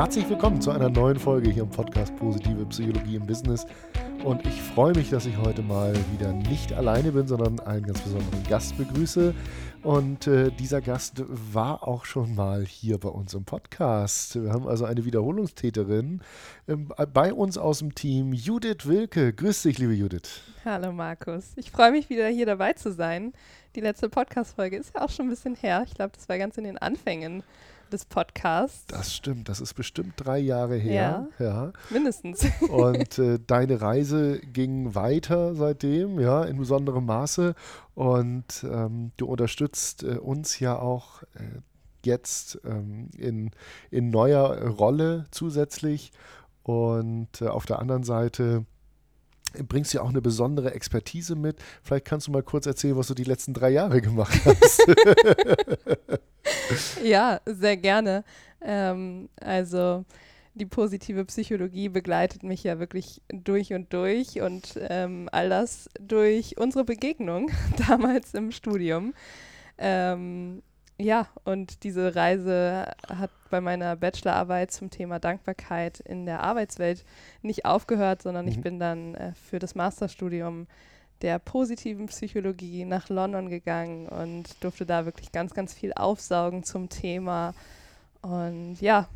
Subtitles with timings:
[0.00, 3.66] Herzlich willkommen zu einer neuen Folge hier im Podcast Positive Psychologie im Business.
[4.24, 8.00] Und ich freue mich, dass ich heute mal wieder nicht alleine bin, sondern einen ganz
[8.00, 9.34] besonderen Gast begrüße.
[9.82, 14.42] Und äh, dieser Gast war auch schon mal hier bei uns im Podcast.
[14.42, 16.22] Wir haben also eine Wiederholungstäterin
[16.66, 19.34] ähm, bei uns aus dem Team, Judith Wilke.
[19.34, 20.40] Grüß dich, liebe Judith.
[20.64, 21.52] Hallo Markus.
[21.56, 23.34] Ich freue mich wieder hier dabei zu sein.
[23.76, 25.84] Die letzte Podcast-Folge ist ja auch schon ein bisschen her.
[25.86, 27.42] Ich glaube, das war ganz in den Anfängen
[27.90, 28.86] des Podcasts.
[28.86, 31.28] Das stimmt, das ist bestimmt drei Jahre her.
[31.38, 31.72] Ja, ja.
[31.90, 32.46] mindestens.
[32.68, 37.54] Und äh, deine Reise ging weiter seitdem, ja, in besonderem Maße.
[37.94, 41.60] Und ähm, du unterstützt äh, uns ja auch äh,
[42.04, 43.50] jetzt ähm, in,
[43.90, 46.12] in neuer Rolle zusätzlich.
[46.62, 48.64] Und äh, auf der anderen Seite
[49.68, 51.56] bringst ja auch eine besondere Expertise mit.
[51.82, 54.84] Vielleicht kannst du mal kurz erzählen, was du die letzten drei Jahre gemacht hast.
[57.04, 58.24] ja, sehr gerne.
[58.60, 60.04] Ähm, also
[60.54, 66.58] die positive Psychologie begleitet mich ja wirklich durch und durch und ähm, all das durch
[66.58, 67.50] unsere Begegnung
[67.88, 69.14] damals im Studium.
[69.78, 70.62] Ähm,
[71.00, 77.04] ja, und diese Reise hat bei meiner Bachelorarbeit zum Thema Dankbarkeit in der Arbeitswelt
[77.42, 78.50] nicht aufgehört, sondern mhm.
[78.52, 80.66] ich bin dann äh, für das Masterstudium
[81.22, 86.88] der positiven Psychologie nach London gegangen und durfte da wirklich ganz, ganz viel aufsaugen zum
[86.88, 87.54] Thema.
[88.22, 89.08] Und ja,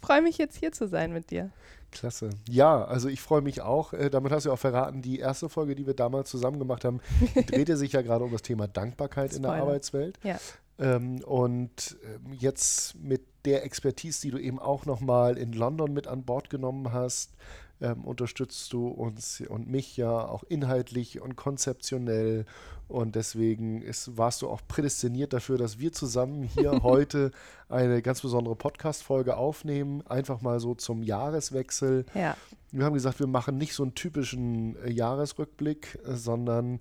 [0.00, 1.50] freue mich jetzt hier zu sein mit dir.
[1.90, 2.30] Klasse.
[2.48, 3.92] Ja, also ich freue mich auch.
[3.92, 7.00] Äh, damit hast du auch verraten, die erste Folge, die wir damals zusammen gemacht haben,
[7.46, 9.36] drehte sich ja gerade um das Thema Dankbarkeit Spoiler.
[9.36, 10.18] in der Arbeitswelt.
[10.22, 10.38] Ja.
[10.78, 16.06] Ähm, und ähm, jetzt mit der Expertise, die du eben auch nochmal in London mit
[16.06, 17.36] an Bord genommen hast,
[17.80, 22.46] ähm, unterstützt du uns und mich ja auch inhaltlich und konzeptionell.
[22.88, 27.32] Und deswegen ist, warst du auch prädestiniert dafür, dass wir zusammen hier heute
[27.68, 30.06] eine ganz besondere Podcast-Folge aufnehmen.
[30.06, 32.06] Einfach mal so zum Jahreswechsel.
[32.14, 32.36] Ja.
[32.70, 36.80] Wir haben gesagt, wir machen nicht so einen typischen äh, Jahresrückblick, äh, sondern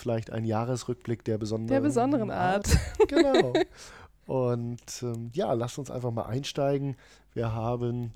[0.00, 2.68] vielleicht ein Jahresrückblick der besonderen, der besonderen Art.
[2.68, 3.08] Art.
[3.08, 3.52] Genau.
[4.26, 6.96] Und ähm, ja, lasst uns einfach mal einsteigen.
[7.32, 8.14] Wir haben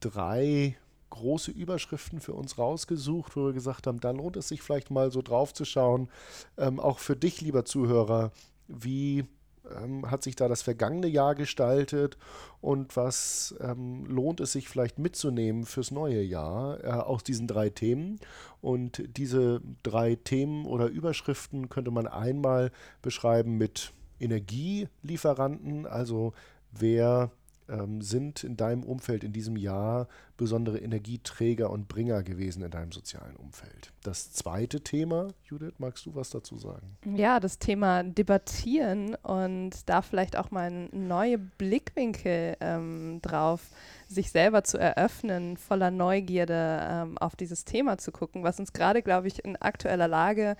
[0.00, 0.76] drei
[1.10, 5.10] große Überschriften für uns rausgesucht, wo wir gesagt haben, da lohnt es sich vielleicht mal
[5.10, 6.08] so drauf zu schauen.
[6.56, 8.32] Ähm, auch für dich, lieber Zuhörer,
[8.66, 9.24] wie
[9.70, 12.16] ähm, hat sich da das vergangene Jahr gestaltet
[12.60, 17.70] und was ähm, lohnt es sich vielleicht mitzunehmen fürs neue Jahr äh, aus diesen drei
[17.70, 18.20] Themen.
[18.60, 22.70] Und diese drei Themen oder Überschriften könnte man einmal
[23.02, 26.32] beschreiben mit Energielieferanten, also
[26.70, 27.30] wer
[27.68, 32.92] ähm, sind in deinem Umfeld in diesem Jahr besondere Energieträger und Bringer gewesen in deinem
[32.92, 33.92] sozialen Umfeld?
[34.02, 36.96] Das zweite Thema, Judith, magst du was dazu sagen?
[37.04, 43.68] Ja, das Thema Debattieren und da vielleicht auch mal neue Blickwinkel ähm, drauf,
[44.08, 49.02] sich selber zu eröffnen, voller Neugierde ähm, auf dieses Thema zu gucken, was uns gerade,
[49.02, 50.56] glaube ich, in aktueller Lage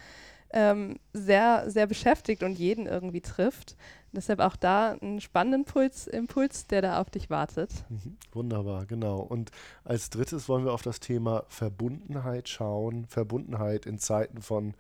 [0.53, 3.77] ähm, sehr, sehr beschäftigt und jeden irgendwie trifft.
[4.13, 7.71] Deshalb auch da einen spannenden Puls, Impuls, der da auf dich wartet.
[7.89, 9.21] Mhm, wunderbar, genau.
[9.21, 9.51] Und
[9.85, 13.07] als drittes wollen wir auf das Thema Verbundenheit schauen.
[13.07, 14.75] Verbundenheit in Zeiten von,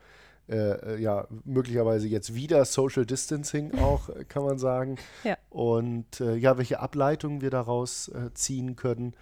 [0.49, 4.97] äh, äh ja, möglicherweise jetzt wieder Social Distancing auch, äh, kann man sagen.
[5.25, 5.39] Ja.
[5.49, 9.15] Und äh, ja, welche Ableitungen wir daraus äh, ziehen können.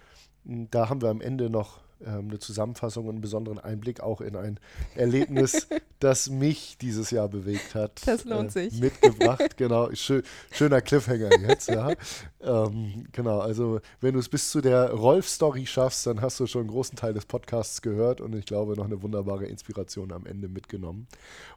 [0.43, 4.35] Da haben wir am Ende noch ähm, eine Zusammenfassung und einen besonderen Einblick auch in
[4.35, 4.59] ein
[4.95, 5.67] Erlebnis,
[5.99, 8.01] das mich dieses Jahr bewegt hat.
[8.05, 8.79] Das lohnt äh, sich.
[8.79, 9.89] Mitgebracht, genau.
[9.93, 11.93] Schö schöner Cliffhanger jetzt, ja.
[12.41, 16.61] ähm, genau, also wenn du es bis zu der Rolf-Story schaffst, dann hast du schon
[16.61, 20.47] einen großen Teil des Podcasts gehört und ich glaube noch eine wunderbare Inspiration am Ende
[20.47, 21.07] mitgenommen.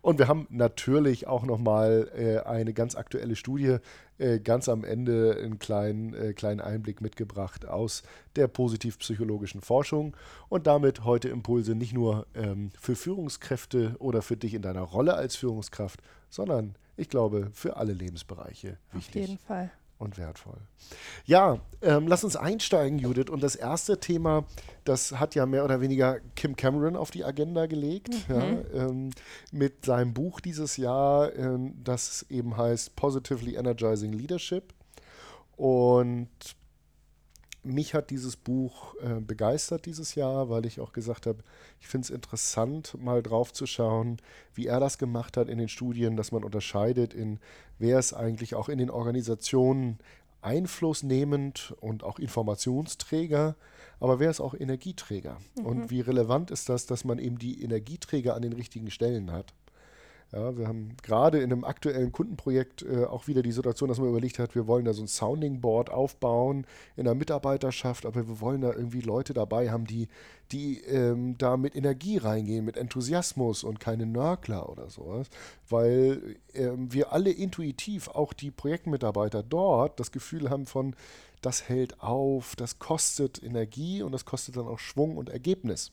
[0.03, 3.79] Und wir haben natürlich auch nochmal äh, eine ganz aktuelle Studie
[4.19, 8.03] äh, ganz am Ende einen kleinen, äh, kleinen Einblick mitgebracht aus
[8.37, 10.17] der positiv-psychologischen Forschung
[10.49, 15.15] und damit heute Impulse nicht nur ähm, für Führungskräfte oder für dich in deiner Rolle
[15.15, 16.01] als Führungskraft,
[16.31, 19.23] sondern ich glaube für alle Lebensbereiche wichtig.
[19.23, 20.59] Auf jeden Fall und wertvoll.
[21.25, 23.31] Ja, ähm, lass uns einsteigen, Judith.
[23.31, 24.45] Und das erste Thema,
[24.85, 28.35] das hat ja mehr oder weniger Kim Cameron auf die Agenda gelegt, mhm.
[28.35, 28.43] ja,
[28.75, 29.11] ähm,
[29.53, 34.75] mit seinem Buch dieses Jahr, ähm, das eben heißt Positively Energizing Leadership.
[35.57, 36.29] Und
[37.65, 41.39] mich hat dieses Buch äh, begeistert dieses Jahr, weil ich auch gesagt habe,
[41.81, 44.19] ich finde es interessant, mal drauf zu schauen,
[44.55, 47.39] wie er das gemacht hat in den Studien, dass man unterscheidet in,
[47.79, 49.99] wer ist eigentlich auch in den Organisationen
[50.43, 53.57] einflussnehmend und auch Informationsträger,
[53.99, 55.39] aber wer ist auch Energieträger?
[55.57, 55.67] Mhm.
[55.67, 59.55] Und wie relevant ist das, dass man eben die Energieträger an den richtigen Stellen hat?
[60.35, 64.09] Ja, wir haben gerade in einem aktuellen Kundenprojekt äh, auch wieder die Situation, dass man
[64.09, 66.67] überlegt hat, wir wollen da so ein Sounding Board aufbauen
[66.97, 70.09] in der Mitarbeiterschaft, aber wir wollen da irgendwie Leute dabei haben, die,
[70.51, 75.29] die ähm, da mit Energie reingehen, mit Enthusiasmus und keine Nörgler oder sowas,
[75.69, 80.97] weil ähm, wir alle intuitiv, auch die Projektmitarbeiter dort, das Gefühl haben von,
[81.43, 85.93] das hält auf, das kostet Energie und das kostet dann auch Schwung und Ergebnis.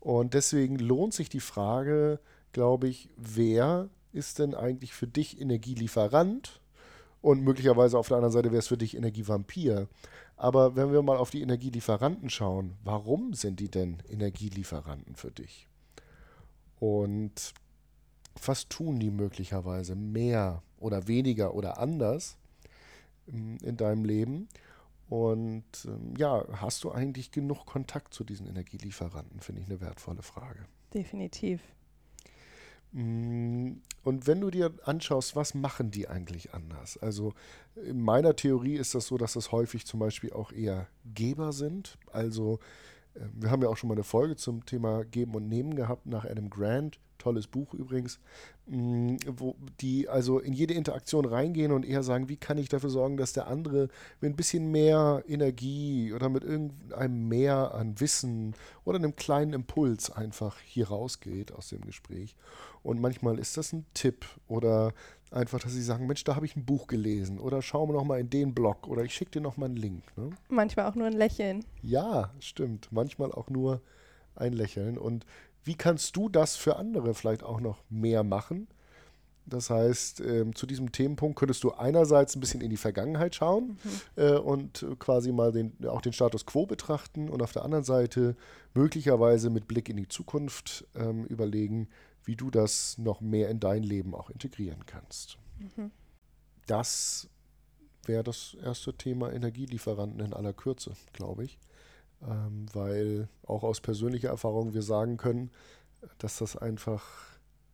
[0.00, 2.18] Und deswegen lohnt sich die Frage,
[2.52, 6.60] glaube ich, wer ist denn eigentlich für dich Energielieferant?
[7.20, 9.88] Und möglicherweise auf der anderen Seite wäre es für dich Energievampir.
[10.36, 15.68] Aber wenn wir mal auf die Energielieferanten schauen, warum sind die denn Energielieferanten für dich?
[16.80, 17.54] Und
[18.44, 22.36] was tun die möglicherweise mehr oder weniger oder anders
[23.28, 24.48] ähm, in deinem Leben?
[25.08, 29.40] Und ähm, ja, hast du eigentlich genug Kontakt zu diesen Energielieferanten?
[29.40, 30.64] Finde ich eine wertvolle Frage.
[30.92, 31.60] Definitiv.
[32.92, 33.72] Mm,
[34.04, 36.98] und wenn du dir anschaust, was machen die eigentlich anders?
[36.98, 37.34] Also
[37.76, 41.98] in meiner Theorie ist das so, dass das häufig zum Beispiel auch eher Geber sind.
[42.12, 42.58] Also
[43.16, 46.06] ähm, wir haben ja auch schon mal eine Folge zum Thema Geben und Nehmen gehabt
[46.06, 48.18] nach Adam Grant tolles Buch übrigens,
[48.66, 52.90] mm, wo die also in jede Interaktion reingehen und eher sagen, wie kann ich dafür
[52.90, 53.88] sorgen, dass der andere
[54.20, 58.54] mit ein bisschen mehr Energie oder mit irgendeinem mehr an Wissen
[58.84, 62.36] oder einem kleinen Impuls einfach hier rausgeht aus dem Gespräch.
[62.82, 64.92] Und manchmal ist das ein Tipp oder
[65.30, 68.04] einfach, dass sie sagen, Mensch, da habe ich ein Buch gelesen oder schau mal noch
[68.04, 70.02] mal in den Blog oder ich schicke dir noch mal einen Link.
[70.16, 70.30] Ne?
[70.48, 71.64] Manchmal auch nur ein Lächeln.
[71.82, 72.88] Ja, stimmt.
[72.90, 73.80] Manchmal auch nur
[74.34, 74.98] ein Lächeln.
[74.98, 75.26] Und
[75.64, 78.68] wie kannst du das für andere vielleicht auch noch mehr machen?
[79.44, 83.76] Das heißt, ähm, zu diesem Themenpunkt könntest du einerseits ein bisschen in die Vergangenheit schauen
[83.82, 84.22] mhm.
[84.22, 88.36] äh, und quasi mal den, auch den Status quo betrachten und auf der anderen Seite
[88.74, 91.88] möglicherweise mit Blick in die Zukunft ähm, überlegen,
[92.24, 95.38] wie du das noch mehr in dein Leben auch integrieren kannst.
[95.58, 95.90] Mhm.
[96.66, 97.28] Das
[98.04, 101.58] wäre das erste Thema Energielieferanten in aller Kürze, glaube ich
[102.28, 105.50] ähm, weil auch aus persönlicher Erfahrung wir sagen können,
[106.18, 107.04] dass das einfach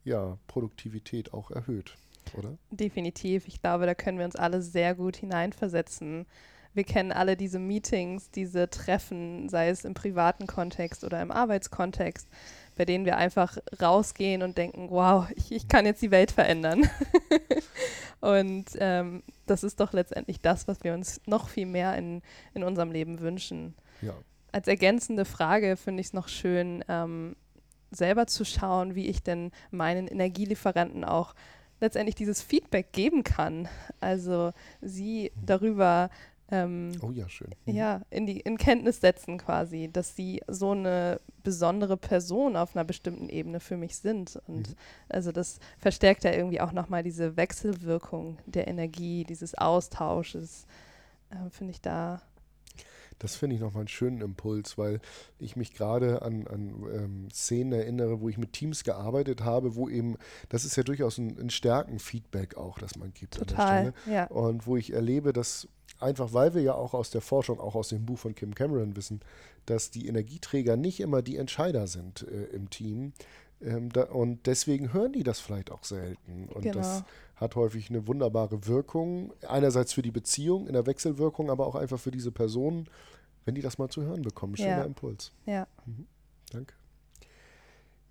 [0.05, 1.97] ja, Produktivität auch erhöht,
[2.37, 2.57] oder?
[2.71, 3.47] Definitiv.
[3.47, 6.27] Ich glaube, da können wir uns alle sehr gut hineinversetzen.
[6.75, 12.29] Wir kennen alle diese Meetings, diese Treffen, sei es im privaten Kontext oder im Arbeitskontext,
[12.77, 16.89] bei denen wir einfach rausgehen und denken, wow, ich, ich kann jetzt die Welt verändern.
[18.21, 22.23] und ähm, das ist doch letztendlich das, was wir uns noch viel mehr in,
[22.55, 23.75] in unserem Leben wünschen.
[24.01, 24.15] Ja
[24.53, 27.37] als ergänzende Frage finde ich es noch schön, ähm,
[27.91, 31.35] selber zu schauen, wie ich denn meinen Energielieferanten auch
[31.81, 33.69] letztendlich dieses Feedback geben kann.
[34.01, 36.11] Also sie darüber
[36.51, 37.51] ähm, oh ja, schön.
[37.67, 37.75] Mhm.
[37.75, 42.85] Ja, in die in Kenntnis setzen quasi, dass sie so eine besondere Person auf einer
[42.85, 44.41] bestimmten Ebene für mich sind.
[44.47, 44.75] Und mhm.
[45.11, 50.67] also das verstärkt ja irgendwie auch nochmal diese Wechselwirkung der Energie, dieses Austausches,
[51.31, 52.23] äh, finde ich da
[53.19, 55.01] das finde ich nochmal einen schönen Impuls, weil
[55.39, 59.89] ich mich gerade an, an ähm, Szenen erinnere, wo ich mit Teams gearbeitet habe, wo
[59.89, 60.17] eben,
[60.49, 64.17] das ist ja durchaus ein, ein Stärkenfeedback auch, das man gibt Total, an der Stelle.
[64.17, 64.27] Ja.
[64.27, 65.69] Und wo ich erlebe, dass
[66.01, 68.97] einfach, weil wir ja auch aus der Forschung, auch aus dem Buch von Kim Cameron
[68.97, 69.21] wissen,
[69.67, 73.13] dass die Energieträger nicht immer die Entscheider sind äh, im Team.
[73.61, 76.49] Ähm, da, und deswegen hören die das vielleicht auch selten.
[76.49, 76.79] Und genau.
[76.79, 77.05] das
[77.41, 79.33] hat häufig eine wunderbare Wirkung.
[79.47, 82.89] Einerseits für die Beziehung in der Wechselwirkung, aber auch einfach für diese Personen,
[83.45, 84.57] wenn die das mal zu hören bekommen.
[84.57, 84.85] Schöner ja.
[84.85, 85.33] Impuls.
[85.47, 85.67] Ja.
[85.87, 86.07] Mhm.
[86.51, 86.75] Danke.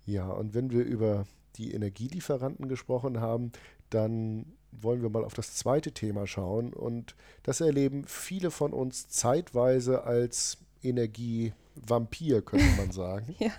[0.04, 3.52] Ja, und wenn wir über die Energielieferanten gesprochen haben,
[3.90, 6.72] dann wollen wir mal auf das zweite Thema schauen.
[6.72, 13.34] Und das erleben viele von uns zeitweise als Energievampir, könnte man sagen.
[13.38, 13.50] ja.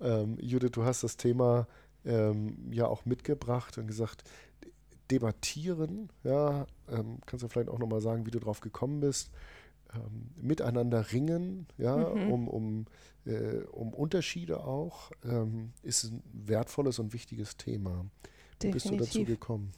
[0.00, 1.66] Ähm, Judith, du hast das Thema
[2.04, 4.24] ähm, ja auch mitgebracht und gesagt,
[5.12, 9.30] debattieren, ja, ähm, kannst du vielleicht auch nochmal sagen, wie du drauf gekommen bist,
[9.94, 12.32] ähm, miteinander ringen, ja, mhm.
[12.32, 12.86] um, um,
[13.26, 18.06] äh, um Unterschiede auch, ähm, ist ein wertvolles und wichtiges Thema.
[18.60, 18.98] Wie Definitiv.
[18.98, 19.72] bist du dazu gekommen?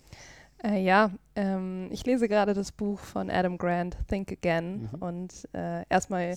[0.62, 4.88] Äh, ja, ähm, ich lese gerade das Buch von Adam Grant, Think Again.
[4.93, 5.03] Mhm.
[5.03, 6.37] Und äh, erstmal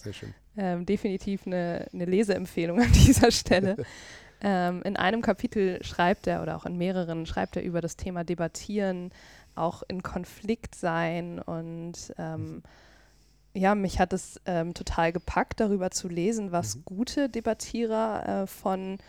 [0.57, 3.77] ähm, definitiv eine, eine, Leseempfehlung an dieser Stelle.
[4.41, 8.23] ähm, in einem Kapitel schreibt er, oder auch in mehreren, schreibt er über das Thema
[8.23, 9.11] Debattieren,
[9.55, 11.39] auch in Konflikt sein.
[11.39, 12.61] Und ähm,
[13.53, 16.81] ja, mich hat es ähm, total gepackt, darüber zu lesen, was mhm.
[16.85, 18.99] gute Debattierer äh, von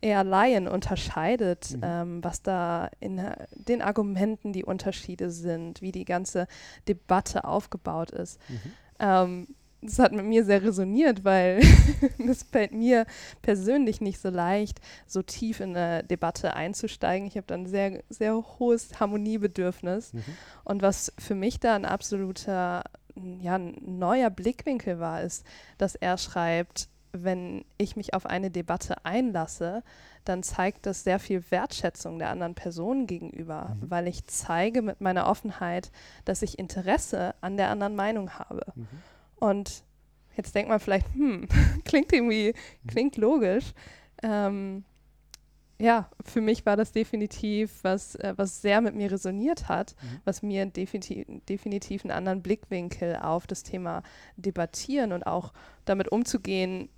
[0.00, 1.82] eher Laien unterscheidet, mhm.
[1.84, 3.20] ähm, was da in
[3.52, 6.48] den Argumenten die Unterschiede sind, wie die ganze
[6.88, 8.40] Debatte aufgebaut ist.
[8.48, 8.72] Mhm.
[8.98, 9.46] Ähm,
[9.82, 11.60] das hat mit mir sehr resoniert, weil
[12.28, 13.04] es fällt mir
[13.42, 17.26] persönlich nicht so leicht, so tief in eine Debatte einzusteigen.
[17.26, 20.12] Ich habe dann sehr, sehr hohes Harmoniebedürfnis.
[20.12, 20.24] Mhm.
[20.64, 22.84] Und was für mich da ein absoluter
[23.40, 25.44] ja, neuer Blickwinkel war, ist,
[25.78, 29.82] dass er schreibt, wenn ich mich auf eine Debatte einlasse,
[30.24, 33.90] dann zeigt das sehr viel Wertschätzung der anderen Person gegenüber, mhm.
[33.90, 35.90] weil ich zeige mit meiner Offenheit,
[36.24, 38.62] dass ich Interesse an der anderen Meinung habe.
[38.74, 38.88] Mhm.
[39.42, 39.82] Und
[40.36, 41.48] jetzt denkt man vielleicht, hm,
[41.84, 42.86] klingt irgendwie, mhm.
[42.86, 43.72] klingt logisch.
[44.22, 44.84] Ähm,
[45.80, 50.20] ja, für mich war das definitiv was, äh, was sehr mit mir resoniert hat, mhm.
[50.24, 54.04] was mir definitiv, definitiv einen anderen Blickwinkel auf das Thema
[54.36, 55.52] debattieren und auch
[55.86, 56.88] damit umzugehen,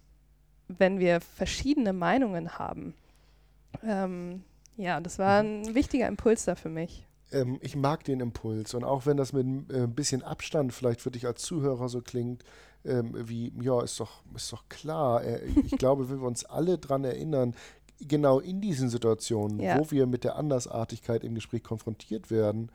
[0.68, 2.92] wenn wir verschiedene Meinungen haben.
[3.82, 4.44] Ähm,
[4.76, 5.62] ja, das war mhm.
[5.62, 8.74] ein wichtiger Impuls da für mich ähm, ich mag den Impuls.
[8.74, 12.00] Und auch wenn das mit äh, ein bisschen Abstand vielleicht für dich als Zuhörer so
[12.00, 12.44] klingt,
[12.84, 15.24] ähm, wie, ja, ist doch, ist doch klar.
[15.24, 17.54] Äh, ich glaube, wenn wir uns alle daran erinnern,
[18.00, 19.78] genau in diesen Situationen, ja.
[19.78, 22.70] wo wir mit der Andersartigkeit im Gespräch konfrontiert werden,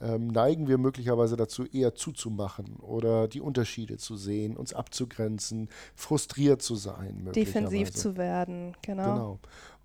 [0.00, 6.60] ähm, neigen wir möglicherweise dazu, eher zuzumachen oder die Unterschiede zu sehen, uns abzugrenzen, frustriert
[6.60, 7.30] zu sein.
[7.34, 9.14] Defensiv zu werden, genau.
[9.14, 9.38] genau.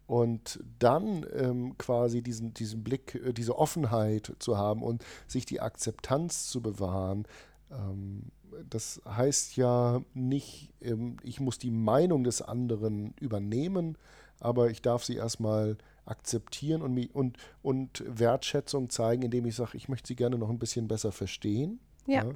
[0.07, 5.61] Und dann ähm, quasi diesen, diesen Blick, äh, diese Offenheit zu haben und sich die
[5.61, 7.25] Akzeptanz zu bewahren,
[7.71, 8.31] ähm,
[8.69, 13.97] das heißt ja nicht, ähm, ich muss die Meinung des anderen übernehmen,
[14.39, 19.87] aber ich darf sie erstmal akzeptieren und, und, und Wertschätzung zeigen, indem ich sage, ich
[19.87, 21.79] möchte sie gerne noch ein bisschen besser verstehen.
[22.07, 22.25] Ja.
[22.25, 22.31] ja.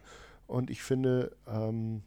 [0.48, 2.04] Und ich finde, ähm,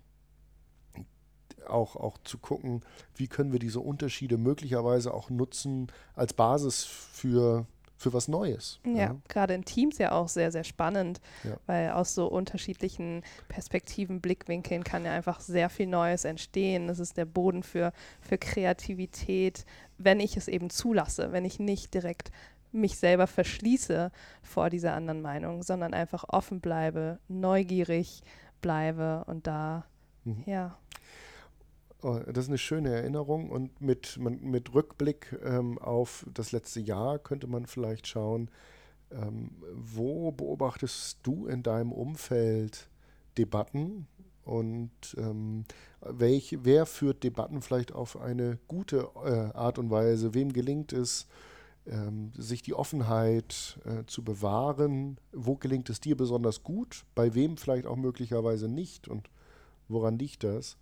[1.69, 2.83] auch, auch zu gucken,
[3.15, 8.81] wie können wir diese Unterschiede möglicherweise auch nutzen als Basis für, für was Neues.
[8.85, 9.17] Ja, ja.
[9.29, 11.57] gerade in Teams ja auch sehr, sehr spannend, ja.
[11.67, 16.87] weil aus so unterschiedlichen Perspektiven, Blickwinkeln kann ja einfach sehr viel Neues entstehen.
[16.87, 19.65] Das ist der Boden für, für Kreativität,
[19.99, 22.31] wenn ich es eben zulasse, wenn ich nicht direkt
[22.73, 24.11] mich selber verschließe
[24.43, 28.23] vor dieser anderen Meinung, sondern einfach offen bleibe, neugierig
[28.61, 29.85] bleibe und da,
[30.25, 30.43] mhm.
[30.47, 30.79] ja.
[32.01, 37.19] Oh, das ist eine schöne Erinnerung und mit, mit Rückblick ähm, auf das letzte Jahr
[37.19, 38.51] könnte man vielleicht schauen,
[39.11, 42.89] ähm, wo beobachtest du in deinem Umfeld
[43.37, 44.07] Debatten
[44.45, 45.65] und ähm,
[46.01, 50.35] welch, wer führt Debatten vielleicht auf eine gute äh, Art und Weise?
[50.35, 51.27] Wem gelingt es,
[51.85, 55.19] ähm, sich die Offenheit äh, zu bewahren?
[55.33, 57.05] Wo gelingt es dir besonders gut?
[57.17, 59.09] Bei wem vielleicht auch möglicherweise nicht?
[59.09, 59.29] Und
[59.89, 60.77] woran liegt das?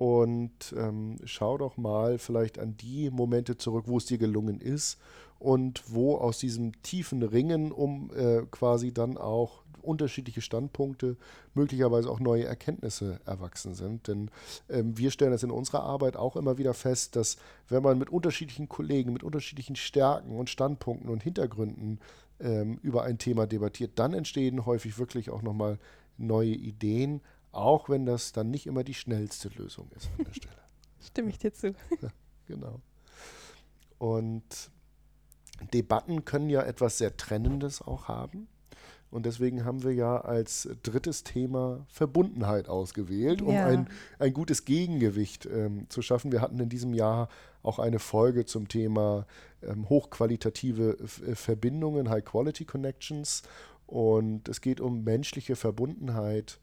[0.00, 4.98] Und ähm, schau doch mal vielleicht an die Momente zurück, wo es dir gelungen ist
[5.38, 11.18] und wo aus diesem tiefen Ringen um äh, quasi dann auch unterschiedliche Standpunkte,
[11.52, 14.08] möglicherweise auch neue Erkenntnisse erwachsen sind.
[14.08, 14.30] Denn
[14.70, 17.36] ähm, wir stellen das in unserer Arbeit auch immer wieder fest, dass
[17.68, 22.00] wenn man mit unterschiedlichen Kollegen, mit unterschiedlichen Stärken und Standpunkten und Hintergründen
[22.40, 25.78] ähm, über ein Thema debattiert, dann entstehen häufig wirklich auch nochmal
[26.16, 27.20] neue Ideen,
[27.52, 30.54] auch wenn das dann nicht immer die schnellste Lösung ist an der Stelle.
[31.00, 31.74] Stimme ich dir zu.
[32.46, 32.80] Genau.
[33.98, 34.72] Und
[35.72, 38.48] Debatten können ja etwas sehr Trennendes auch haben.
[39.10, 43.66] Und deswegen haben wir ja als drittes Thema Verbundenheit ausgewählt, um ja.
[43.66, 43.88] ein,
[44.18, 46.30] ein gutes Gegengewicht ähm, zu schaffen.
[46.30, 47.28] Wir hatten in diesem Jahr
[47.62, 49.26] auch eine Folge zum Thema
[49.62, 53.42] ähm, hochqualitative F äh, Verbindungen, High Quality Connections.
[53.86, 56.60] Und es geht um menschliche Verbundenheit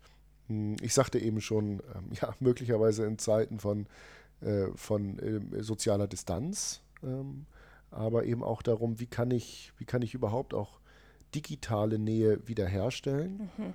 [0.81, 3.87] ich sagte eben schon, ähm, ja, möglicherweise in Zeiten von,
[4.41, 7.45] äh, von äh, sozialer Distanz, ähm,
[7.91, 10.79] aber eben auch darum, wie kann ich, wie kann ich überhaupt auch
[11.33, 13.49] digitale Nähe wiederherstellen?
[13.57, 13.73] Mhm.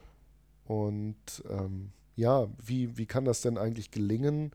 [0.65, 4.53] Und ähm, ja, wie, wie kann das denn eigentlich gelingen,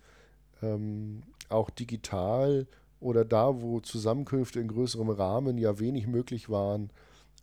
[0.61, 2.67] ähm, auch digital
[2.99, 6.89] oder da, wo Zusammenkünfte in größerem Rahmen ja wenig möglich waren,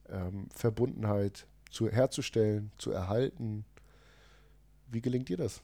[0.08, 3.64] ähm, Verbundenheit zu, herzustellen, zu erhalten,
[4.90, 5.60] wie gelingt dir das?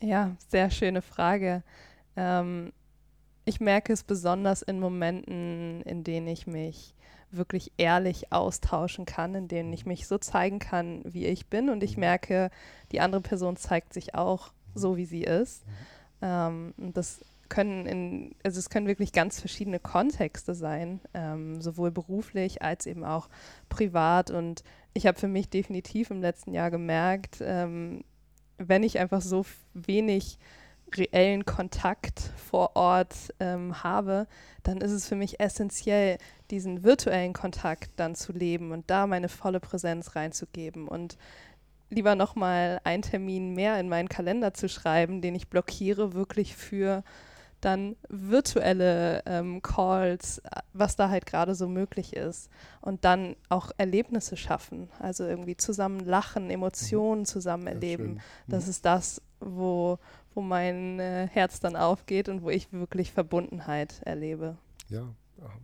[0.00, 1.62] Ja, sehr schöne Frage.
[2.16, 2.72] Ähm,
[3.44, 6.94] ich merke es besonders in Momenten, in denen ich mich
[7.30, 11.68] wirklich ehrlich austauschen kann, in denen ich mich so zeigen kann, wie ich bin.
[11.68, 12.00] Und ich mhm.
[12.00, 12.50] merke,
[12.92, 15.66] die andere Person zeigt sich auch so, wie sie ist.
[15.66, 15.72] Mhm.
[16.22, 22.62] Ähm, das können in, also es können wirklich ganz verschiedene Kontexte sein, ähm, sowohl beruflich
[22.62, 23.28] als eben auch
[23.68, 24.30] privat.
[24.30, 24.62] Und
[24.94, 28.04] ich habe für mich definitiv im letzten Jahr gemerkt, ähm,
[28.56, 30.38] wenn ich einfach so wenig
[30.96, 34.26] reellen Kontakt vor Ort ähm, habe,
[34.62, 36.18] dann ist es für mich essentiell,
[36.50, 40.88] diesen virtuellen Kontakt dann zu leben und da meine volle Präsenz reinzugeben.
[40.88, 41.16] Und
[41.90, 47.04] lieber nochmal einen Termin mehr in meinen Kalender zu schreiben, den ich blockiere, wirklich für
[47.60, 52.50] dann virtuelle ähm, Calls, was da halt gerade so möglich ist.
[52.80, 54.88] Und dann auch Erlebnisse schaffen.
[54.98, 58.16] Also irgendwie zusammen lachen, Emotionen zusammen erleben.
[58.16, 58.70] Ja, das mhm.
[58.70, 59.98] ist das, wo,
[60.34, 64.56] wo mein äh, Herz dann aufgeht und wo ich wirklich Verbundenheit erlebe.
[64.88, 65.08] Ja,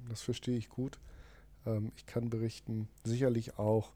[0.09, 0.99] das verstehe ich gut.
[1.67, 3.93] Ähm, ich kann berichten, sicherlich auch,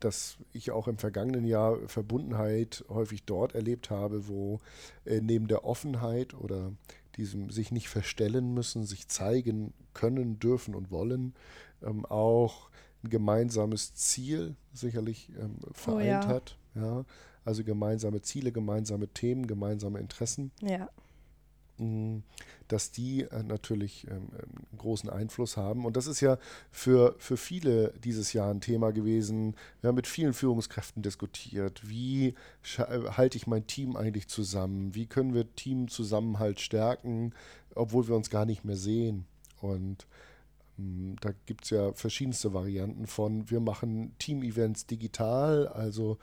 [0.00, 4.60] dass ich auch im vergangenen Jahr Verbundenheit häufig dort erlebt habe, wo
[5.04, 6.72] äh, neben der Offenheit oder
[7.16, 11.34] diesem sich nicht verstellen müssen, sich zeigen können, dürfen und wollen,
[11.82, 12.70] ähm, auch
[13.02, 15.30] ein gemeinsames Ziel sicherlich
[15.72, 16.26] vereint oh ja.
[16.26, 16.58] hat.
[16.74, 17.04] Ja?
[17.44, 20.50] Also gemeinsame Ziele, gemeinsame Themen, gemeinsame Interessen.
[20.60, 20.88] Ja.
[22.68, 25.84] Dass die äh, natürlich ähm, einen großen Einfluss haben.
[25.84, 26.38] Und das ist ja
[26.70, 29.54] für, für viele dieses Jahr ein Thema gewesen.
[29.80, 32.34] Wir haben mit vielen Führungskräften diskutiert, wie
[32.78, 34.94] äh, halte ich mein Team eigentlich zusammen?
[34.94, 37.32] Wie können wir Teamzusammenhalt stärken,
[37.74, 39.26] obwohl wir uns gar nicht mehr sehen?
[39.60, 40.06] Und
[40.78, 46.18] ähm, da gibt es ja verschiedenste Varianten von, wir machen Team-Events digital, also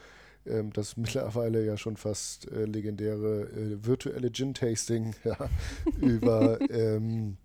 [0.46, 5.38] ähm, das mittlerweile ja schon fast äh, legendäre äh, virtuelle Gin-Tasting ja,
[6.00, 7.38] über, ähm,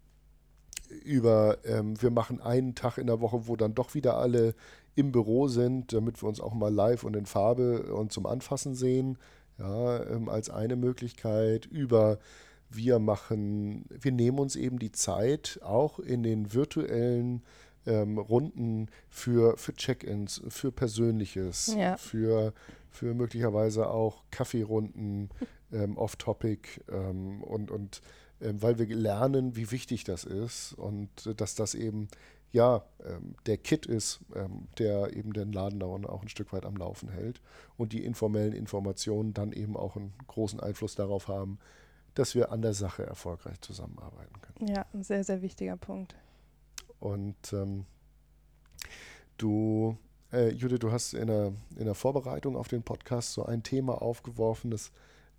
[1.04, 4.54] über ähm, wir machen einen Tag in der Woche, wo dann doch wieder alle
[4.94, 8.74] im Büro sind, damit wir uns auch mal live und in Farbe und zum Anfassen
[8.74, 9.18] sehen,
[9.58, 12.18] ja, ähm, als eine Möglichkeit, über
[12.70, 17.42] wir machen, wir nehmen uns eben die Zeit, auch in den virtuellen
[17.86, 21.96] ähm, Runden für, für Check-ins, für Persönliches, ja.
[21.96, 22.52] für
[22.90, 25.30] für möglicherweise auch Kaffeerunden
[25.72, 28.02] ähm, off-topic ähm, und, und
[28.40, 32.08] ähm, weil wir lernen, wie wichtig das ist und äh, dass das eben
[32.52, 36.64] ja ähm, der Kit ist, ähm, der eben den Laden da auch ein Stück weit
[36.64, 37.40] am Laufen hält
[37.76, 41.58] und die informellen Informationen dann eben auch einen großen Einfluss darauf haben,
[42.14, 44.68] dass wir an der Sache erfolgreich zusammenarbeiten können.
[44.68, 46.16] Ja, ein sehr, sehr wichtiger Punkt.
[46.98, 47.86] Und ähm,
[49.38, 49.96] du
[50.32, 54.00] äh, Judith, du hast in der, in der Vorbereitung auf den Podcast so ein Thema
[54.00, 54.92] aufgeworfen, das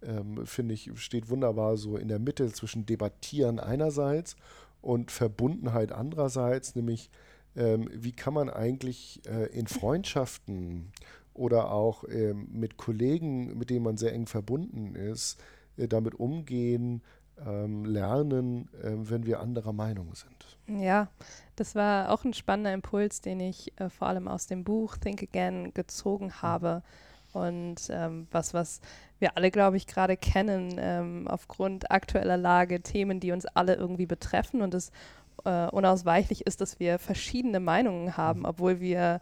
[0.04, 4.36] ähm, finde ich steht wunderbar so in der Mitte zwischen Debattieren einerseits
[4.82, 7.10] und Verbundenheit andererseits, nämlich
[7.56, 10.92] ähm, wie kann man eigentlich äh, in Freundschaften
[11.34, 15.40] oder auch ähm, mit Kollegen, mit denen man sehr eng verbunden ist,
[15.78, 17.02] äh, damit umgehen,
[17.46, 20.82] ähm, lernen, äh, wenn wir anderer Meinung sind.
[20.82, 21.10] Ja,
[21.56, 25.24] das war auch ein spannender Impuls, den ich äh, vor allem aus dem Buch Think
[25.24, 26.42] Again gezogen mhm.
[26.42, 26.84] habe.
[27.34, 28.82] Und ähm, was, was
[29.20, 34.06] wir alle, glaube ich, gerade kennen, ähm, aufgrund aktueller Lage, Themen, die uns alle irgendwie
[34.06, 34.92] betreffen und es
[35.46, 38.46] äh, unausweichlich ist, dass wir verschiedene Meinungen haben, mhm.
[38.46, 39.20] obwohl wir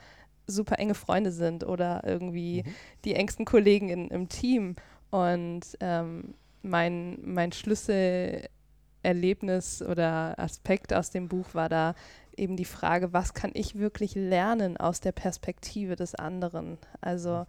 [0.48, 2.76] super enge Freunde sind oder irgendwie mhm.
[3.06, 4.76] die engsten Kollegen in, im Team.
[5.12, 11.96] Und ähm, mein, mein Schlüsselerlebnis oder Aspekt aus dem Buch war da
[12.36, 16.78] eben die Frage, was kann ich wirklich lernen aus der Perspektive des anderen?
[17.02, 17.46] Also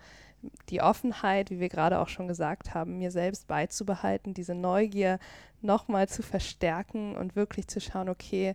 [0.69, 5.19] die Offenheit, wie wir gerade auch schon gesagt haben, mir selbst beizubehalten, diese Neugier
[5.61, 8.55] nochmal zu verstärken und wirklich zu schauen, okay,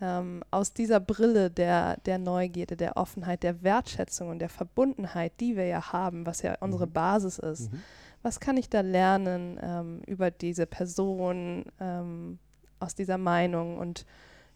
[0.00, 5.56] ähm, aus dieser Brille der, der Neugierde, der Offenheit, der Wertschätzung und der Verbundenheit, die
[5.56, 6.92] wir ja haben, was ja unsere mhm.
[6.92, 7.82] Basis ist, mhm
[8.22, 12.38] was kann ich da lernen ähm, über diese Person, ähm,
[12.80, 14.06] aus dieser Meinung und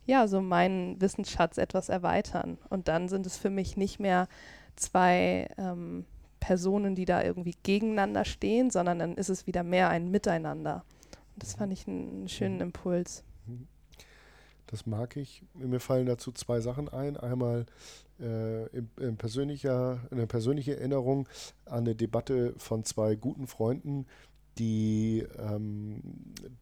[0.05, 2.59] ja, so meinen Wissensschatz etwas erweitern.
[2.71, 4.29] Und dann sind es für mich nicht mehr
[4.77, 6.05] zwei ähm,
[6.39, 10.85] Personen, die da irgendwie gegeneinander stehen, sondern dann ist es wieder mehr ein Miteinander.
[11.35, 12.63] Und das fand ich einen schönen mhm.
[12.63, 13.25] Impuls.
[14.67, 15.43] Das mag ich.
[15.55, 17.17] Mir fallen dazu zwei Sachen ein.
[17.17, 17.67] Einmal
[18.21, 21.29] äh, in, in, persönlicher, eine persönliche Erinnerung
[21.67, 24.07] an eine Debatte von zwei guten Freunden,
[24.59, 26.03] die ähm,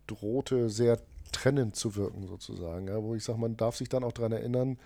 [0.07, 0.99] drohte sehr
[1.33, 2.89] trennend zu wirken sozusagen.
[2.89, 4.79] Ja, wo ich sage, man darf sich dann auch daran erinnern,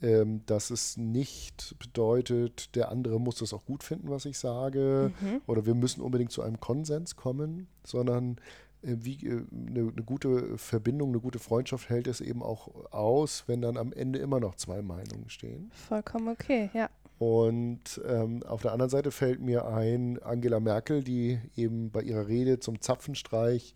[0.00, 5.12] ähm, dass es nicht bedeutet, der andere muss das auch gut finden, was ich sage,
[5.20, 5.40] mhm.
[5.46, 8.36] oder wir müssen unbedingt zu einem Konsens kommen, sondern
[8.82, 13.60] wie eine, äh, eine, gute Verbindung, eine gute Freundschaft hält es eben auch aus, wenn
[13.60, 15.70] dann am Ende immer noch zwei Meinungen stehen.
[15.72, 16.88] Vollkommen okay, ja.
[17.18, 22.28] Und ähm, auf der anderen Seite fällt mir ein Angela Merkel, die eben bei ihrer
[22.28, 23.74] Rede zum Zapfenstreich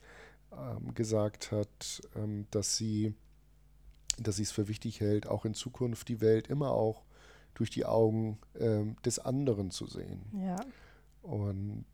[0.52, 3.14] ähm, gesagt hat, ähm, dass sie
[4.18, 7.02] dass sie es für wichtig hält, auch in Zukunft die Welt immer auch
[7.54, 10.22] durch die Augen ähm, des anderen zu sehen.
[10.32, 10.56] Ja.
[11.22, 11.86] Und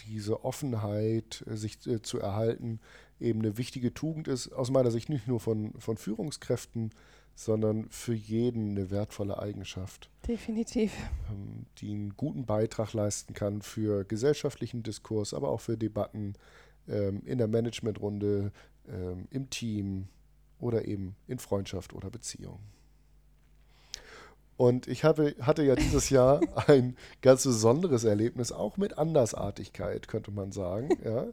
[0.00, 2.80] diese Offenheit, äh, sich äh, zu erhalten,
[3.20, 6.92] eben eine wichtige Tugend ist, aus meiner Sicht nicht nur von, von Führungskräften,
[7.34, 10.10] sondern für jeden eine wertvolle Eigenschaft.
[10.26, 10.92] Definitiv.
[11.30, 16.34] Ähm, die einen guten Beitrag leisten kann für gesellschaftlichen Diskurs, aber auch für Debatten
[16.88, 18.52] ähm, in der Managementrunde,
[18.88, 20.08] ähm, im Team
[20.58, 22.58] oder eben in Freundschaft oder Beziehung.
[24.56, 30.30] Und ich habe, hatte ja dieses Jahr ein ganz besonderes Erlebnis, auch mit Andersartigkeit, könnte
[30.30, 30.88] man sagen.
[31.04, 31.26] Ja.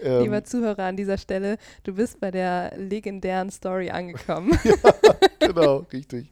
[0.00, 4.56] Ähm, Lieber Zuhörer an dieser Stelle, du bist bei der legendären Story angekommen.
[4.64, 4.74] ja,
[5.40, 6.30] genau, richtig.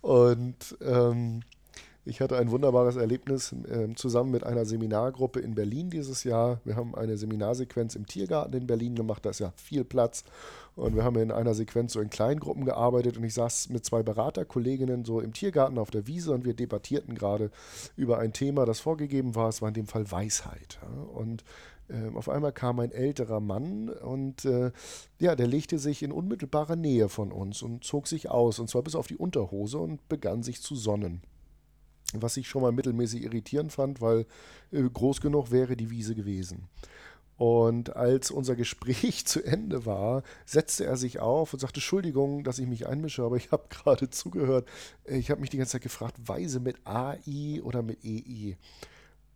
[0.00, 1.42] Und ähm,
[2.04, 6.60] ich hatte ein wunderbares Erlebnis äh, zusammen mit einer Seminargruppe in Berlin dieses Jahr.
[6.64, 10.24] Wir haben eine Seminarsequenz im Tiergarten in Berlin gemacht, da ist ja viel Platz.
[10.74, 14.02] Und wir haben in einer Sequenz so in Kleingruppen gearbeitet und ich saß mit zwei
[14.02, 17.50] Beraterkolleginnen so im Tiergarten auf der Wiese und wir debattierten gerade
[17.96, 19.48] über ein Thema, das vorgegeben war.
[19.48, 20.80] Es war in dem Fall Weisheit.
[21.14, 21.44] Und
[21.88, 24.72] äh, auf einmal kam ein älterer Mann und äh,
[25.20, 28.82] ja, der legte sich in unmittelbarer Nähe von uns und zog sich aus, und zwar
[28.82, 31.22] bis auf die Unterhose und begann sich zu sonnen
[32.12, 34.26] was ich schon mal mittelmäßig irritierend fand, weil
[34.70, 36.68] äh, groß genug wäre die Wiese gewesen.
[37.36, 42.58] Und als unser Gespräch zu Ende war, setzte er sich auf und sagte, Entschuldigung, dass
[42.58, 44.68] ich mich einmische, aber ich habe gerade zugehört.
[45.04, 48.56] Ich habe mich die ganze Zeit gefragt, Weise mit AI oder mit EI?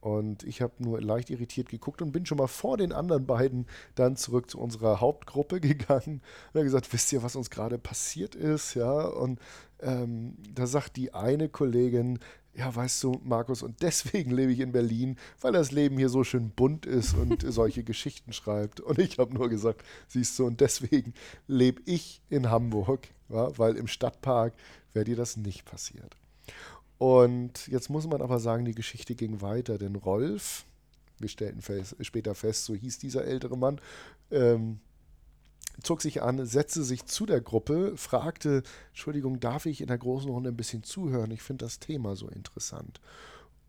[0.00, 3.66] Und ich habe nur leicht irritiert geguckt und bin schon mal vor den anderen beiden
[3.96, 6.20] dann zurück zu unserer Hauptgruppe gegangen
[6.52, 8.74] und habe gesagt, wisst ihr, was uns gerade passiert ist?
[8.74, 9.40] Ja, und
[9.80, 12.20] ähm, da sagt die eine Kollegin,
[12.56, 16.24] ja, weißt du, Markus, und deswegen lebe ich in Berlin, weil das Leben hier so
[16.24, 18.80] schön bunt ist und solche Geschichten schreibt.
[18.80, 21.12] Und ich habe nur gesagt, siehst du, und deswegen
[21.46, 24.54] lebe ich in Hamburg, ja, weil im Stadtpark
[24.94, 26.16] wäre dir das nicht passiert.
[26.98, 30.64] Und jetzt muss man aber sagen, die Geschichte ging weiter, denn Rolf,
[31.18, 33.80] wir stellten fest, später fest, so hieß dieser ältere Mann,
[34.30, 34.80] ähm,
[35.82, 40.30] zog sich an, setzte sich zu der Gruppe, fragte, Entschuldigung, darf ich in der großen
[40.30, 41.30] Runde ein bisschen zuhören?
[41.30, 43.00] Ich finde das Thema so interessant.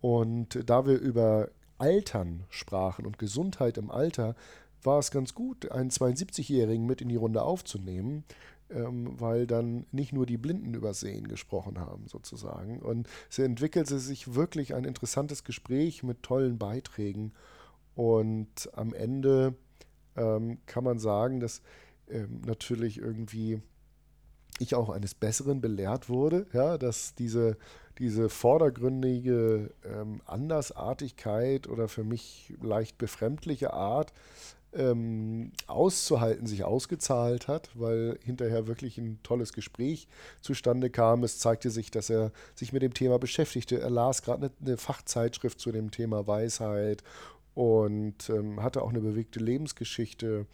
[0.02, 4.36] Und da wir über Altern sprachen und Gesundheit im Alter,
[4.84, 8.24] war es ganz gut, einen 72-Jährigen mit in die Runde aufzunehmen,
[8.70, 12.80] ähm, weil dann nicht nur die Blinden übersehen gesprochen haben, sozusagen.
[12.80, 17.34] Und es entwickelte sich wirklich ein interessantes Gespräch mit tollen Beiträgen.
[17.96, 19.56] Und am Ende
[20.16, 21.62] ähm, kann man sagen, dass
[22.10, 23.62] ähm, natürlich irgendwie
[24.60, 27.58] ich auch eines Besseren belehrt wurde, ja, dass diese,
[28.00, 34.14] diese vordergründige ähm, Andersartigkeit oder für mich leicht befremdliche Art
[34.74, 40.08] ähm, auszuhalten sich ausgezahlt hat, weil hinterher wirklich ein tolles Gespräch
[40.42, 41.24] zustande kam.
[41.24, 43.80] Es zeigte sich, dass er sich mit dem Thema beschäftigte.
[43.80, 47.04] Er las gerade eine, eine, Fachzeitschrift zu dem Thema Weisheit
[47.54, 50.46] und ähm, hatte auch eine bewegte Lebensgeschichte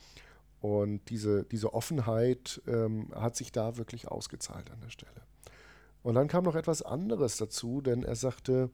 [0.63, 5.11] und diese, diese Offenheit ähm, hat sich da wirklich ausgezahlt an der Stelle.
[6.03, 8.69] Und dann kam noch etwas anderes dazu, denn er sagte,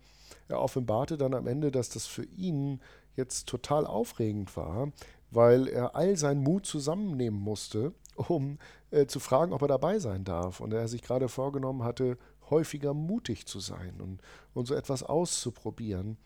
[0.47, 2.79] er offenbarte dann am Ende, dass das für ihn
[3.15, 4.91] jetzt total aufregend war,
[5.31, 8.59] weil er all seinen Mut zusammennehmen musste, um
[8.91, 10.59] äh, zu fragen, ob er dabei sein darf.
[10.59, 12.19] Und er sich gerade vorgenommen hatte,
[12.51, 14.21] häufiger mutig zu sein und,
[14.53, 16.17] und so etwas auszuprobieren.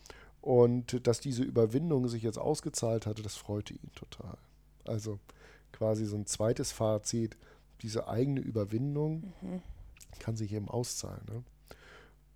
[0.41, 4.38] Und dass diese Überwindung sich jetzt ausgezahlt hatte, das freute ihn total.
[4.84, 5.19] Also
[5.73, 7.38] quasi so ein zweites Fazit,
[7.81, 9.62] diese eigene Überwindung mhm.
[10.19, 11.25] kann sich eben auszahlen.
[11.29, 11.43] Ne?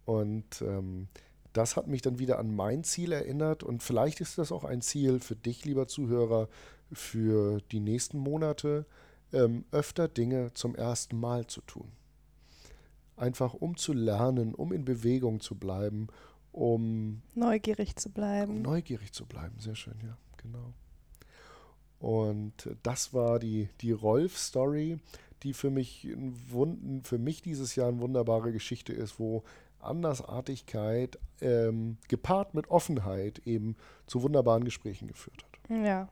[0.06, 1.08] Und ähm,
[1.54, 4.82] das hat mich dann wieder an mein Ziel erinnert und vielleicht ist das auch ein
[4.82, 6.50] Ziel für dich, lieber Zuhörer,
[6.92, 8.86] für die nächsten Monate,
[9.34, 11.92] ähm, öfter Dinge zum ersten Mal zu tun.
[13.16, 16.08] Einfach um zu lernen, um in Bewegung zu bleiben,
[16.52, 18.58] um neugierig zu bleiben.
[18.58, 20.74] Um neugierig zu bleiben, sehr schön, ja, genau.
[22.00, 25.00] Und das war die, die Rolf-Story,
[25.44, 26.08] die für mich,
[27.04, 29.44] für mich dieses Jahr eine wunderbare Geschichte ist, wo
[29.80, 35.78] Andersartigkeit ähm, gepaart mit Offenheit eben zu wunderbaren Gesprächen geführt hat.
[35.86, 36.10] Ja.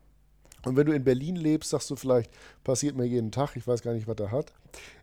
[0.66, 2.32] Und wenn du in Berlin lebst, sagst du vielleicht,
[2.64, 4.52] passiert mir jeden Tag, ich weiß gar nicht, was er hat.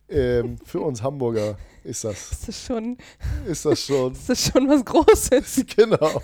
[0.09, 2.33] Ähm, für uns Hamburger ist das.
[2.33, 2.99] Ist das schon.
[3.47, 4.12] Ist das schon.
[4.12, 5.64] ist das schon was Großes.
[5.77, 6.21] genau.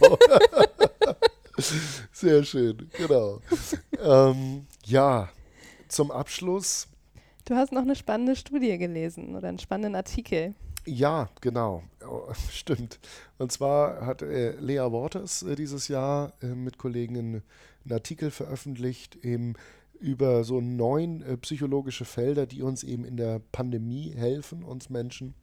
[2.12, 3.40] Sehr schön, genau.
[4.03, 5.29] ähm, ja,
[5.88, 6.88] zum Abschluss.
[7.44, 10.55] Du hast noch eine spannende Studie gelesen oder einen spannenden Artikel.
[10.85, 11.83] Ja, genau.
[12.09, 12.99] Oh, stimmt.
[13.38, 17.42] Und zwar hat äh, Lea Waters äh, dieses Jahr äh, mit Kollegen einen
[17.90, 19.55] Artikel veröffentlicht, eben
[20.01, 25.35] über so neun äh, psychologische Felder, die uns eben in der Pandemie helfen, uns Menschen.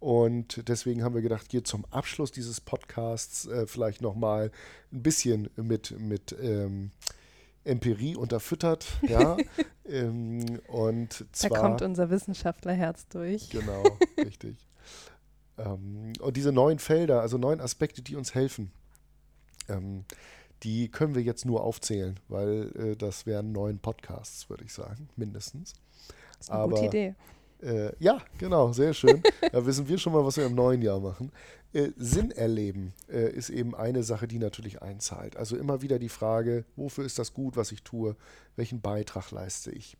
[0.00, 4.50] Und deswegen haben wir gedacht, hier zum Abschluss dieses Podcasts äh, vielleicht nochmal
[4.92, 6.90] ein bisschen mit, mit ähm,
[7.64, 9.36] Empirie unterfüttert, ja.
[9.84, 13.50] ähm, und zwar, da kommt unser Wissenschaftlerherz durch.
[13.50, 13.84] Genau,
[14.18, 14.56] richtig.
[15.58, 18.72] Ähm, und diese neuen Felder, also neuen Aspekte, die uns helfen,
[19.68, 20.06] ähm,
[20.62, 25.10] die können wir jetzt nur aufzählen, weil äh, das wären neun Podcasts, würde ich sagen,
[25.16, 25.74] mindestens.
[26.38, 27.14] Das ist eine Aber, gute Idee.
[27.62, 29.22] Äh, ja, genau, sehr schön.
[29.52, 31.30] da wissen wir schon mal, was wir im neuen Jahr machen.
[31.72, 35.36] Äh, Sinn erleben äh, ist eben eine Sache, die natürlich einzahlt.
[35.36, 38.16] Also immer wieder die Frage, wofür ist das gut, was ich tue?
[38.56, 39.96] Welchen Beitrag leiste ich?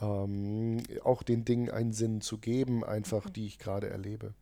[0.00, 3.32] Ähm, auch den Dingen einen Sinn zu geben, einfach, mhm.
[3.34, 4.34] die ich gerade erlebe.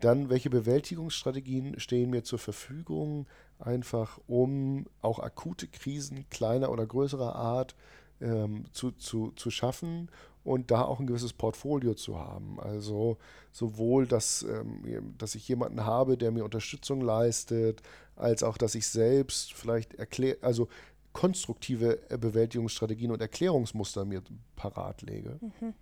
[0.00, 3.26] Dann, welche Bewältigungsstrategien stehen mir zur Verfügung,
[3.58, 7.74] einfach um auch akute Krisen kleiner oder größerer Art
[8.20, 10.10] ähm, zu, zu, zu schaffen
[10.46, 12.60] und da auch ein gewisses Portfolio zu haben.
[12.60, 13.18] Also
[13.52, 17.82] sowohl, dass, ähm, dass ich jemanden habe, der mir Unterstützung leistet,
[18.14, 20.68] als auch, dass ich selbst vielleicht erkläre, also
[21.12, 24.22] konstruktive Bewältigungsstrategien und Erklärungsmuster mir
[24.54, 25.40] parat lege.
[25.40, 25.74] Mhm.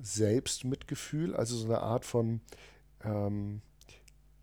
[0.00, 2.40] Selbstmitgefühl, also so eine Art von
[3.04, 3.62] ähm,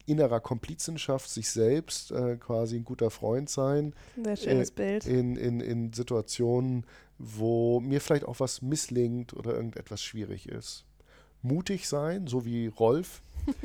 [0.10, 3.94] innerer Komplizenschaft, sich selbst äh, quasi ein guter Freund sein.
[4.22, 5.06] Sehr schönes äh, Bild.
[5.06, 6.86] In, in, in Situationen,
[7.18, 10.86] wo mir vielleicht auch was misslingt oder irgendetwas schwierig ist.
[11.42, 13.22] Mutig sein, so wie Rolf.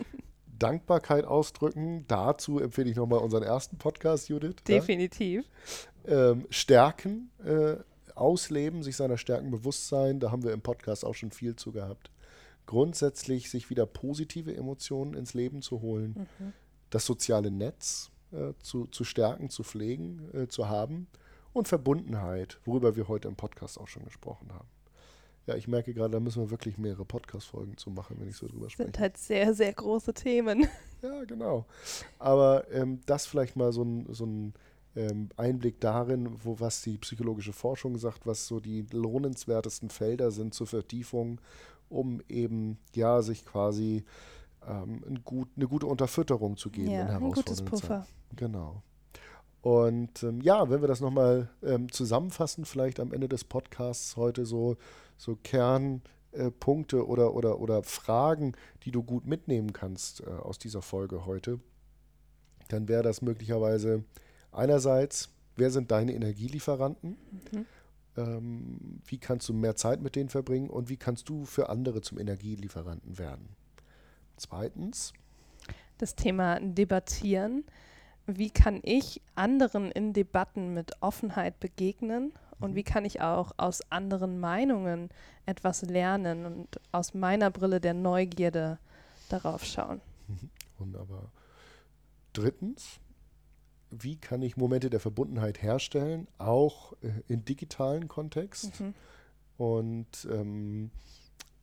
[0.59, 2.05] Dankbarkeit ausdrücken.
[2.07, 4.57] Dazu empfehle ich nochmal unseren ersten Podcast, Judith.
[4.69, 5.45] Definitiv.
[6.07, 6.31] Ja?
[6.31, 7.77] Ähm, Stärken äh,
[8.15, 10.21] ausleben, sich seiner Stärken bewusst sein.
[10.21, 12.11] Da haben wir im Podcast auch schon viel zu gehabt
[12.67, 16.53] grundsätzlich sich wieder positive Emotionen ins Leben zu holen, mhm.
[16.91, 21.07] das soziale Netz äh, zu, zu stärken, zu pflegen, äh, zu haben
[21.53, 24.69] und Verbundenheit, worüber wir heute im Podcast auch schon gesprochen haben.
[25.47, 28.49] Ja, ich merke gerade, da müssen wir wirklich mehrere Podcast-Folgen zu machen, wenn ich so
[28.49, 28.91] drüber spreche.
[28.91, 30.67] Das sind halt sehr, sehr große Themen.
[31.03, 31.67] Ja, genau.
[32.19, 34.55] Aber ähm, das vielleicht mal so ein, so ein
[34.97, 40.55] ähm, Einblick darin, wo was die psychologische Forschung sagt, was so die lohnenswertesten Felder sind
[40.55, 41.43] zur Vertiefung
[41.95, 44.05] um eben ja sich quasi
[44.67, 48.01] ähm, ein gut, eine gute Unterfütterung zu geben ja, in herausfordernden ein gutes Puffer.
[48.03, 48.37] Zeiten.
[48.37, 48.83] Genau.
[49.63, 54.45] Und ähm, ja, wenn wir das nochmal ähm, zusammenfassen, vielleicht am Ende des Podcasts heute
[54.45, 54.77] so,
[55.17, 58.53] so Kernpunkte äh, oder, oder, oder Fragen,
[58.83, 61.61] die du gut mitnehmen kannst äh, aus dieser Folge heute,
[62.69, 64.05] dann wäre das möglicherweise
[64.53, 67.17] einerseits, wer sind deine Energielieferanten?
[67.53, 67.67] Mhm
[68.17, 72.01] ähm, wie kannst du mehr Zeit mit denen verbringen und wie kannst du für andere
[72.01, 73.49] zum Energielieferanten werden.
[74.37, 75.13] Zweitens.
[75.99, 77.65] Das Thema Debattieren.
[78.27, 82.75] Wie kann ich anderen in Debatten mit Offenheit begegnen und mhm.
[82.77, 85.11] wie kann ich auch aus anderen Meinungen
[85.45, 88.79] etwas lernen und aus meiner Brille der Neugierde
[89.29, 90.01] darauf schauen?
[90.29, 90.51] Mhm.
[90.79, 91.31] Wunderbar.
[92.33, 92.99] Drittens,
[94.01, 98.81] wie kann ich Momente der Verbundenheit herstellen, auch äh, im digitalen Kontext.
[98.81, 98.95] Mhm.
[99.57, 100.91] Und ähm,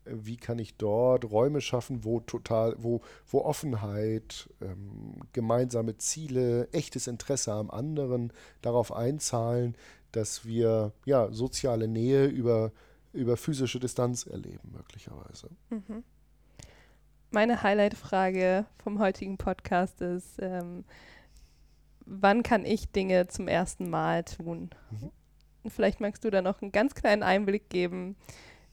[0.06, 7.08] wie kann ich dort Räume schaffen, wo total, wo, wo Offenheit, ähm, gemeinsame Ziele, echtes
[7.08, 9.76] Interesse am anderen darauf einzahlen,
[10.12, 12.72] dass wir ja soziale Nähe über,
[13.13, 15.50] über physische Distanz erleben, möglicherweise.
[15.70, 16.04] Mhm.
[17.30, 20.84] Meine Highlight-Frage vom heutigen Podcast ist, ähm,
[22.12, 24.69] wann kann ich Dinge zum ersten Mal tun?
[24.91, 25.69] Mhm.
[25.69, 28.15] Vielleicht magst du da noch einen ganz kleinen Einblick geben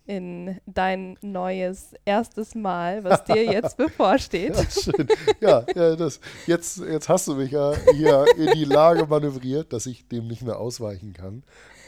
[0.06, 4.56] in dein neues erstes Mal, was dir jetzt bevorsteht.
[4.56, 5.08] Ja, schön.
[5.40, 9.84] Ja, ja das, jetzt, jetzt hast du mich ja hier in die Lage manövriert, dass
[9.84, 11.42] ich dem nicht mehr ausweichen kann.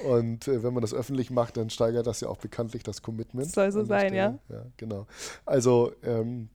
[0.07, 3.47] Und äh, wenn man das öffentlich macht, dann steigert das ja auch bekanntlich das Commitment.
[3.47, 4.39] Das soll so sein, ja.
[4.51, 5.07] Ja, genau.
[5.47, 6.51] Also ähm,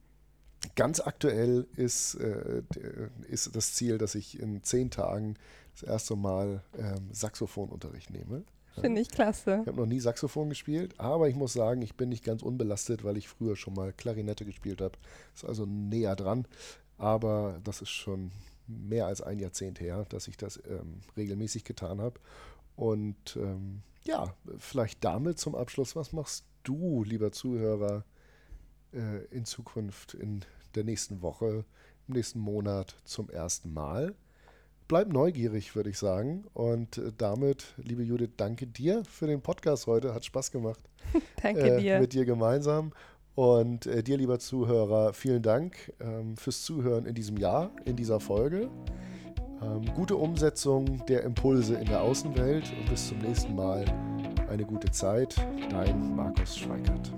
[0.76, 2.64] Ganz aktuell ist, äh,
[3.30, 5.36] ist das Ziel, dass ich in zehn Tagen
[5.74, 8.44] das erste Mal ähm, Saxophonunterricht nehme.
[8.80, 9.60] Finde ich klasse.
[9.62, 13.04] Ich habe noch nie Saxophon gespielt, aber ich muss sagen, ich bin nicht ganz unbelastet,
[13.04, 14.98] weil ich früher schon mal Klarinette gespielt habe.
[15.34, 16.46] Ist also näher dran.
[16.98, 18.32] Aber das ist schon
[18.68, 22.20] mehr als ein Jahrzehnt her, dass ich das ähm, regelmäßig getan habe.
[22.76, 28.04] Und ähm, ja, vielleicht damit zum Abschluss, was machst du, lieber Zuhörer,
[28.96, 30.42] äh, in Zukunft in
[30.76, 31.66] der nächsten Woche,
[32.08, 34.16] im nächsten Monat zum ersten Mal.
[34.88, 36.46] Bleib neugierig, würde ich sagen.
[36.54, 40.14] Und äh, damit, liebe Judith, danke dir für den Podcast heute.
[40.14, 40.80] Hat Spaß gemacht.
[41.42, 42.00] danke äh, dir.
[42.00, 42.92] Mit dir gemeinsam.
[43.34, 48.20] Und äh, dir, lieber Zuhörer, vielen Dank ähm, fürs Zuhören in diesem Jahr, in dieser
[48.20, 48.70] Folge.
[49.62, 53.86] Ähm, gute Umsetzung der Impulse in der Außenwelt und bis zum nächsten Mal.
[54.50, 55.36] Eine gute Zeit.
[55.70, 57.12] Dein Markus Schweikert.